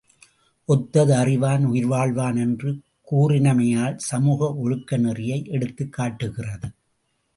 ஒத்தது 0.65 1.13
அறிவான் 1.15 1.67
உயிர்வாழ்வான் 1.67 2.37
என்று 2.37 2.71
கூறினமையால், 3.11 3.97
சமூக 3.97 4.53
ஒழுக்க 4.55 4.97
நெறியை 4.97 5.39
எடுத்துக்காட்டுகிறது. 5.51 6.69